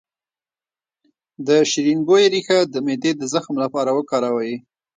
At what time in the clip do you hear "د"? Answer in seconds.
1.47-1.49, 2.73-2.75, 3.17-3.23